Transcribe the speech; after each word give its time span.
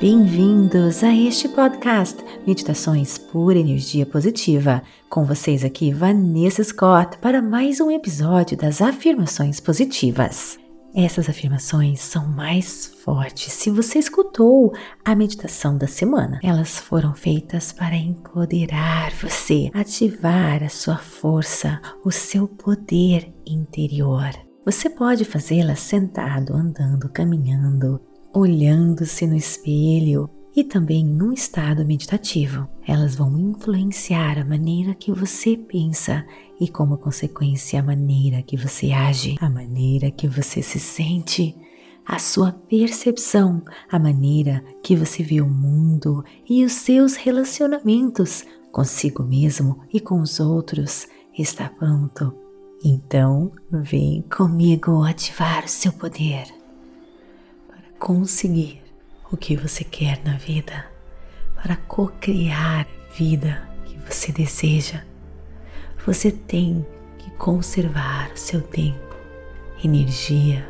Bem-vindos 0.00 1.02
a 1.02 1.12
este 1.12 1.48
podcast 1.48 2.24
Meditações 2.46 3.18
por 3.18 3.56
Energia 3.56 4.06
Positiva. 4.06 4.80
Com 5.10 5.24
vocês 5.24 5.64
aqui, 5.64 5.92
Vanessa 5.92 6.62
Scott, 6.62 7.18
para 7.18 7.42
mais 7.42 7.80
um 7.80 7.90
episódio 7.90 8.56
das 8.56 8.80
Afirmações 8.80 9.58
Positivas. 9.58 10.56
Essas 10.94 11.28
afirmações 11.28 12.00
são 12.00 12.28
mais 12.28 12.86
fortes 13.02 13.52
se 13.52 13.70
você 13.70 13.98
escutou 13.98 14.72
a 15.04 15.16
meditação 15.16 15.76
da 15.76 15.88
semana. 15.88 16.38
Elas 16.44 16.78
foram 16.78 17.12
feitas 17.12 17.72
para 17.72 17.96
empoderar 17.96 19.10
você, 19.20 19.68
ativar 19.74 20.62
a 20.62 20.68
sua 20.68 20.98
força, 20.98 21.80
o 22.04 22.12
seu 22.12 22.46
poder 22.46 23.34
interior. 23.44 24.30
Você 24.64 24.88
pode 24.88 25.24
fazê-las 25.24 25.80
sentado, 25.80 26.54
andando, 26.54 27.08
caminhando, 27.08 28.00
olhando-se 28.34 29.26
no 29.26 29.36
espelho 29.36 30.28
e 30.54 30.64
também 30.64 31.04
num 31.04 31.32
estado 31.32 31.84
meditativo. 31.84 32.68
Elas 32.86 33.14
vão 33.14 33.38
influenciar 33.38 34.38
a 34.38 34.44
maneira 34.44 34.94
que 34.94 35.12
você 35.12 35.56
pensa 35.56 36.26
e, 36.60 36.68
como 36.68 36.98
consequência, 36.98 37.78
a 37.78 37.82
maneira 37.82 38.42
que 38.42 38.56
você 38.56 38.90
age, 38.90 39.36
a 39.40 39.48
maneira 39.48 40.10
que 40.10 40.26
você 40.26 40.62
se 40.62 40.80
sente, 40.80 41.54
a 42.04 42.18
sua 42.18 42.52
percepção, 42.52 43.62
a 43.88 43.98
maneira 43.98 44.64
que 44.82 44.96
você 44.96 45.22
vê 45.22 45.40
o 45.40 45.48
mundo 45.48 46.24
e 46.48 46.64
os 46.64 46.72
seus 46.72 47.14
relacionamentos 47.14 48.44
consigo 48.72 49.22
mesmo 49.22 49.80
e 49.92 50.00
com 50.00 50.20
os 50.20 50.40
outros 50.40 51.06
está 51.38 51.68
pronto. 51.68 52.34
Então, 52.84 53.52
vem 53.70 54.22
comigo 54.22 55.02
ativar 55.02 55.64
o 55.64 55.68
seu 55.68 55.92
poder 55.92 56.57
conseguir 57.98 58.82
o 59.30 59.36
que 59.36 59.56
você 59.56 59.84
quer 59.84 60.22
na 60.24 60.36
vida, 60.36 60.86
para 61.54 61.76
co-criar 61.76 62.86
a 62.86 63.12
vida 63.12 63.68
que 63.84 63.96
você 63.98 64.32
deseja, 64.32 65.04
você 66.06 66.30
tem 66.30 66.86
que 67.18 67.30
conservar 67.32 68.30
o 68.32 68.36
seu 68.36 68.62
tempo, 68.62 69.16
energia, 69.84 70.66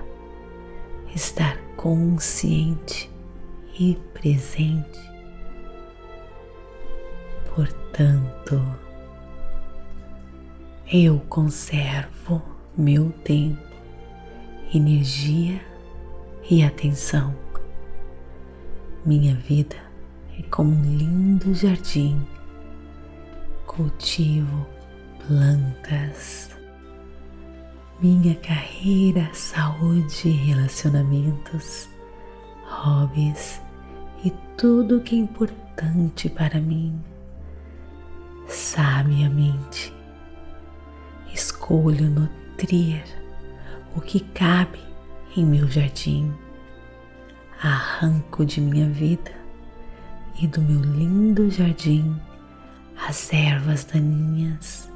estar 1.15 1.59
consciente 1.77 3.11
e 3.79 3.97
presente. 4.15 4.99
Portanto, 7.55 8.61
eu 10.91 11.21
conservo 11.29 12.43
meu 12.77 13.11
tempo, 13.23 13.61
energia 14.75 15.61
e 16.51 16.63
atenção. 16.63 17.35
Minha 19.05 19.35
vida 19.35 19.77
é 20.39 20.43
como 20.45 20.71
um 20.71 20.97
lindo 20.97 21.55
jardim. 21.55 22.27
Cultivo 23.67 24.67
plantas. 25.27 26.51
Minha 28.01 28.35
carreira, 28.37 29.29
saúde, 29.35 30.31
relacionamentos, 30.31 31.89
hobbies 32.65 33.61
e 34.25 34.31
tudo 34.57 35.01
que 35.01 35.17
é 35.17 35.19
importante 35.19 36.31
para 36.31 36.61
mim. 36.61 36.99
Sabiamente, 38.47 39.93
escolho 41.35 42.09
nutrir 42.09 43.05
o 43.95 44.01
que 44.01 44.21
cabe 44.21 44.89
em 45.39 45.45
meu 45.45 45.71
jardim, 45.71 46.35
arranco 47.63 48.45
de 48.45 48.61
minha 48.61 48.89
vida 48.89 49.31
e 50.41 50.49
do 50.49 50.61
meu 50.61 50.81
lindo 50.81 51.49
jardim 51.49 52.21
as 53.07 53.33
ervas 53.33 53.85
daninhas 53.85 54.91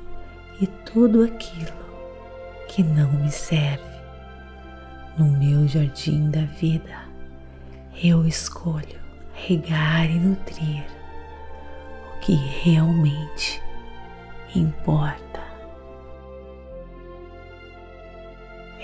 e 0.60 0.66
tudo 0.66 1.22
aquilo 1.22 1.72
que 2.68 2.82
não 2.82 3.12
me 3.12 3.30
serve. 3.30 3.84
No 5.16 5.26
meu 5.26 5.68
jardim 5.68 6.28
da 6.30 6.42
vida, 6.42 6.98
eu 8.02 8.26
escolho 8.26 9.00
regar 9.32 10.10
e 10.10 10.18
nutrir 10.18 10.84
o 12.16 12.20
que 12.20 12.34
realmente 12.34 13.62
importa. 14.56 15.31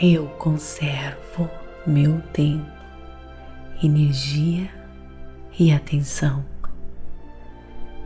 Eu 0.00 0.28
conservo 0.38 1.50
meu 1.84 2.20
tempo, 2.32 2.70
energia 3.82 4.70
e 5.58 5.72
atenção. 5.72 6.44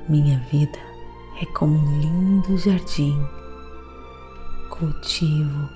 Minha 0.09 0.39
vida 0.51 0.79
é 1.39 1.45
como 1.53 1.77
um 1.77 2.01
lindo 2.01 2.57
jardim. 2.57 3.15
Cultivo 4.71 5.69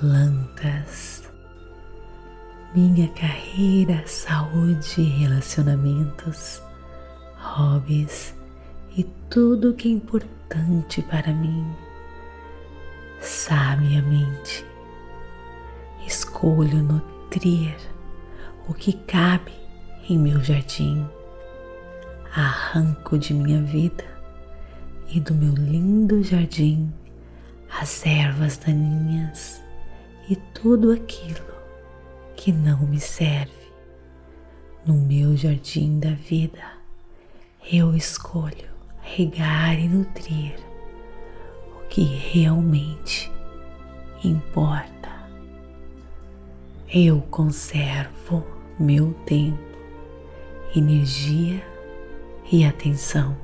plantas. 0.00 1.30
Minha 2.74 3.06
carreira, 3.10 4.02
saúde, 4.04 5.00
relacionamentos, 5.00 6.60
hobbies 7.36 8.34
e 8.96 9.04
tudo 9.30 9.74
que 9.74 9.86
é 9.86 9.92
importante 9.92 11.02
para 11.02 11.32
mim. 11.32 11.64
Sabiamente 13.20 14.71
escolho 16.06 16.82
nutrir 16.82 17.76
o 18.68 18.74
que 18.74 18.92
cabe 18.92 19.52
em 20.08 20.18
meu 20.18 20.42
jardim. 20.42 21.06
Arranco 22.34 23.18
de 23.18 23.34
minha 23.34 23.62
vida 23.62 24.04
e 25.08 25.20
do 25.20 25.34
meu 25.34 25.54
lindo 25.54 26.22
jardim 26.22 26.92
as 27.80 28.04
ervas 28.06 28.56
daninhas 28.58 29.62
e 30.28 30.36
tudo 30.36 30.92
aquilo 30.92 31.52
que 32.36 32.52
não 32.52 32.80
me 32.86 33.00
serve. 33.00 33.52
No 34.84 34.94
meu 34.94 35.36
jardim 35.36 35.98
da 35.98 36.10
vida, 36.10 36.64
eu 37.70 37.94
escolho 37.94 38.70
regar 39.00 39.78
e 39.78 39.88
nutrir 39.88 40.54
o 41.76 41.88
que 41.88 42.02
realmente 42.02 43.30
importa. 44.24 45.01
Eu 46.94 47.22
conservo 47.30 48.44
meu 48.78 49.14
tempo, 49.24 49.78
energia 50.76 51.64
e 52.52 52.66
atenção. 52.66 53.34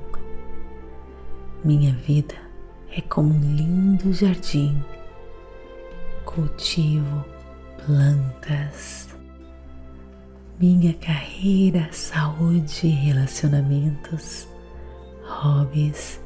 Minha 1.63 1.91
vida 1.93 2.35
é 2.95 3.01
como 3.01 3.33
um 3.33 3.55
lindo 3.55 4.13
jardim. 4.13 4.79
Cultivo 6.25 7.25
plantas. 7.83 9.09
Minha 10.59 10.93
carreira, 10.93 11.89
saúde, 11.91 12.87
relacionamentos, 12.87 14.47
hobbies 15.23 16.21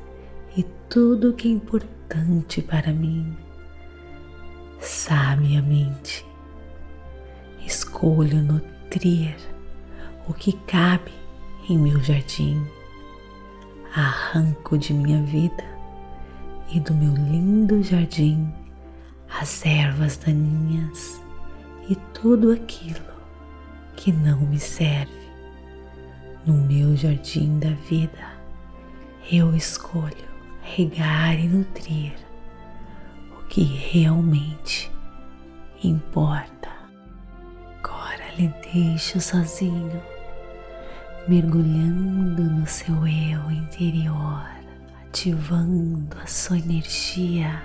e 0.58 0.64
tudo 0.90 1.32
que 1.32 1.48
é 1.48 1.52
importante 1.52 2.62
para 2.62 2.92
mim. 2.92 3.34
Sabiamente 4.82 6.33
escolho 7.74 8.40
nutrir 8.44 9.36
o 10.28 10.34
que 10.34 10.54
cabe 10.68 11.12
em 11.68 11.76
meu 11.76 12.00
jardim. 12.04 12.64
Arranco 13.96 14.78
de 14.78 14.94
minha 14.94 15.24
vida 15.24 15.64
e 16.70 16.80
do 16.80 16.94
meu 16.94 17.14
lindo 17.14 17.82
jardim 17.82 18.54
as 19.42 19.66
ervas 19.66 20.18
daninhas 20.18 21.20
e 21.90 21.96
tudo 22.14 22.52
aquilo 22.52 23.14
que 23.96 24.12
não 24.12 24.40
me 24.42 24.60
serve. 24.60 25.12
No 26.46 26.54
meu 26.54 26.96
jardim 26.96 27.58
da 27.58 27.72
vida, 27.90 28.34
eu 29.32 29.56
escolho 29.56 30.30
regar 30.62 31.40
e 31.40 31.48
nutrir 31.48 32.14
o 33.40 33.48
que 33.48 33.64
realmente 33.64 34.92
importa 35.84 36.73
lhe 38.38 38.54
deixo 38.74 39.20
sozinho, 39.20 40.02
mergulhando 41.28 42.44
no 42.44 42.66
seu 42.66 42.96
eu 43.08 43.52
interior, 43.52 44.46
ativando 45.04 46.18
a 46.22 46.26
sua 46.26 46.58
energia, 46.58 47.62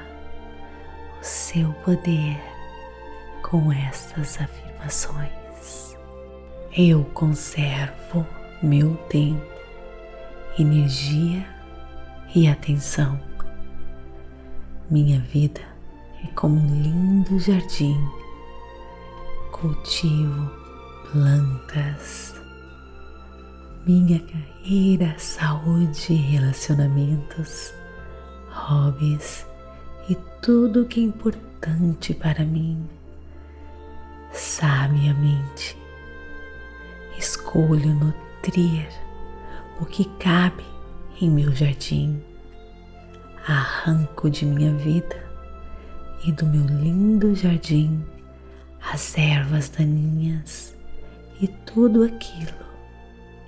o 1.21 1.25
seu 1.25 1.73
poder 1.85 2.39
com 3.43 3.73
estas 3.73 4.41
afirmações. 4.41 5.97
Eu 6.77 7.05
conservo 7.15 8.27
meu 8.63 8.95
tempo, 9.09 9.47
energia 10.59 11.47
e 12.35 12.47
atenção. 12.47 13.19
Minha 14.91 15.21
vida 15.21 15.61
é 16.23 16.27
como 16.35 16.61
um 16.61 16.83
lindo 16.83 17.39
jardim 17.39 17.99
cultivo 19.61 20.58
plantas. 21.13 22.35
minha 23.87 24.21
carreira, 24.21 25.19
saúde, 25.19 26.13
relacionamentos, 26.13 27.73
hobbies 28.51 29.47
e 30.11 30.15
tudo 30.43 30.85
que 30.85 31.01
é 31.01 31.05
importante 31.05 32.13
para 32.13 32.45
mim. 32.45 32.87
Sabiamente, 34.33 35.79
escolho 37.17 37.95
nutrir 37.95 38.89
o 39.81 39.87
que 39.87 40.05
cabe 40.19 40.65
em 41.21 41.31
meu 41.31 41.55
jardim. 41.55 42.23
Arranco 43.47 44.29
de 44.29 44.45
minha 44.45 44.75
vida 44.75 45.17
e 46.27 46.33
do 46.33 46.45
meu 46.45 46.67
lindo 46.67 47.35
jardim 47.35 48.05
as 48.93 49.17
ervas 49.17 49.71
daninhas 49.71 50.78
e 51.41 51.49
tudo 51.49 52.03
aquilo 52.03 52.67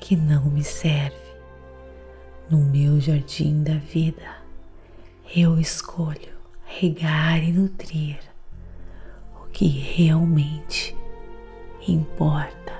que 0.00 0.16
não 0.16 0.44
me 0.46 0.62
serve. 0.62 1.16
No 2.48 2.58
meu 2.58 3.00
jardim 3.00 3.62
da 3.62 3.74
vida, 3.74 4.36
eu 5.34 5.58
escolho 5.58 6.40
regar 6.64 7.42
e 7.42 7.52
nutrir 7.52 8.18
o 9.40 9.46
que 9.48 9.66
realmente 9.66 10.96
importa. 11.86 12.79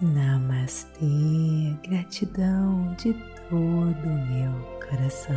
Namastê, 0.00 1.74
gratidão 1.82 2.94
de 2.96 3.12
todo 3.50 4.06
o 4.06 4.26
meu 4.26 4.52
coração. 4.88 5.34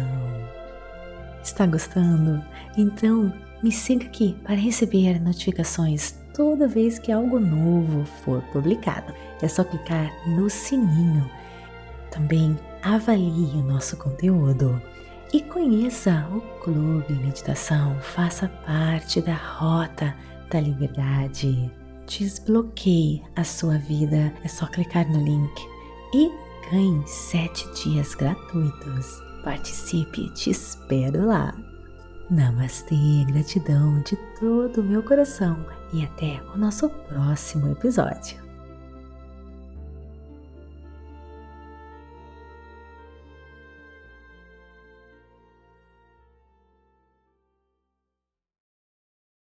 Está 1.44 1.66
gostando? 1.66 2.46
Então 2.78 3.34
me 3.63 3.72
siga 3.72 4.06
aqui 4.06 4.38
para 4.44 4.54
receber 4.54 5.19
notificações 5.19 6.16
toda 6.36 6.68
vez 6.68 7.00
que 7.00 7.12
algo 7.12 7.40
novo 7.40 8.06
for 8.24 8.44
publicado. 8.54 9.12
É 9.42 9.48
só 9.48 9.63
clicar 9.63 10.12
no 10.28 10.48
sininho. 10.48 11.28
Também 12.12 12.56
avalie 12.84 13.56
o 13.56 13.64
nosso 13.64 13.98
conteúdo 13.98 14.80
e 15.34 15.42
conheça 15.42 16.28
o 16.31 16.40
Clube 16.64 17.14
Meditação. 17.14 18.00
Faça 18.00 18.48
parte 18.48 19.22
da 19.22 19.34
Rota 19.34 20.16
da 20.52 20.62
Liberdade 20.62 21.81
desbloqueie 22.19 23.24
a 23.36 23.44
sua 23.44 23.78
vida. 23.78 24.34
É 24.44 24.48
só 24.48 24.68
clicar 24.68 25.10
no 25.10 25.24
link 25.24 25.52
e 26.13 26.30
ganhe 26.69 27.08
7 27.08 27.84
dias 27.84 28.13
gratuitos. 28.16 29.22
Participe, 29.44 30.30
te 30.34 30.52
espero 30.52 31.25
lá. 31.25 31.54
Namastê, 32.30 33.25
gratidão 33.28 34.02
de 34.04 34.16
todo 34.40 34.81
o 34.81 34.84
meu 34.84 35.04
coração 35.04 35.66
e 35.92 36.04
até 36.04 36.42
o 36.54 36.58
nosso 36.58 36.90
próximo 36.90 37.72
episódio. 37.72 38.41